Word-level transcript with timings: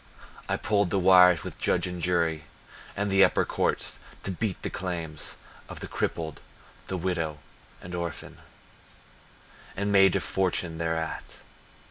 I 0.49 0.57
pulled 0.57 0.89
the 0.89 0.97
wires 0.97 1.43
with 1.43 1.59
judge 1.59 1.85
and 1.85 2.01
jury, 2.01 2.45
And 2.97 3.11
the 3.11 3.23
upper 3.23 3.45
courts, 3.45 3.99
to 4.23 4.31
beat 4.31 4.59
the 4.63 4.71
claims 4.71 5.37
Of 5.69 5.79
the 5.79 5.87
crippled, 5.87 6.41
the 6.87 6.97
widow 6.97 7.37
and 7.83 7.93
orphan, 7.93 8.39
And 9.77 9.91
made 9.91 10.15
a 10.15 10.19
fortune 10.19 10.79
thereat. 10.79 11.37